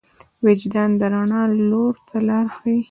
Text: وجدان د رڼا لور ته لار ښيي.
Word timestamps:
وجدان 0.45 0.89
د 0.99 1.01
رڼا 1.13 1.41
لور 1.69 1.93
ته 2.07 2.17
لار 2.27 2.45
ښيي. 2.55 2.77